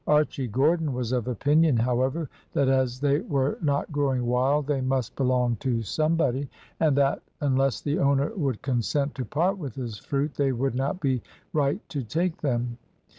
[0.07, 5.15] Archy Gordon was of opinion, however, that as they were not growing wild they must
[5.15, 10.33] belong to somebody; and that unless the owner would consent to part with his fruit,
[10.33, 11.21] they would not be
[11.53, 12.79] right to take them.